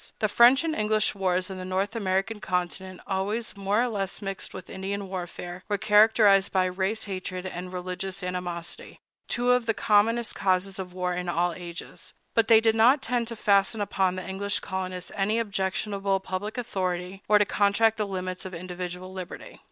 The 0.17 0.27
French 0.27 0.63
and 0.63 0.73
English 0.73 1.13
wars 1.13 1.51
on 1.51 1.57
the 1.59 1.63
North 1.63 1.95
American 1.95 2.39
continent, 2.39 3.01
always 3.05 3.55
more 3.55 3.83
or 3.83 3.87
less 3.87 4.19
mixed 4.19 4.51
with 4.51 4.67
Indian 4.67 5.07
warfare, 5.07 5.63
were 5.69 5.77
characterized 5.77 6.51
by 6.51 6.65
race 6.65 7.03
hatred 7.03 7.45
and 7.45 7.71
religious 7.71 8.23
animosity—two 8.23 9.51
of 9.51 9.67
the 9.67 9.75
commonest 9.75 10.33
causes 10.33 10.79
of 10.79 10.91
war 10.91 11.13
in 11.13 11.29
all 11.29 11.53
ages; 11.53 12.15
but 12.33 12.47
they 12.47 12.59
did 12.59 12.73
not 12.73 13.03
tend 13.03 13.27
to 13.27 13.35
fasten 13.35 13.79
upon 13.79 14.15
the 14.15 14.27
English 14.27 14.59
colonists 14.59 15.11
any 15.13 15.37
objectionable 15.37 16.19
public 16.19 16.57
authority, 16.57 17.21
or 17.27 17.37
to 17.37 17.45
contract 17.45 17.97
the 17.97 18.07
limits 18.07 18.43
of 18.43 18.55
individual 18.55 19.13
liberty. 19.13 19.59